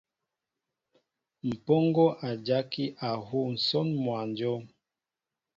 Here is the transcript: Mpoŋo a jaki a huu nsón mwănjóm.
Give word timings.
Mpoŋo 1.49 2.05
a 2.27 2.29
jaki 2.45 2.85
a 3.07 3.09
huu 3.27 3.47
nsón 3.55 3.87
mwănjóm. 4.03 4.63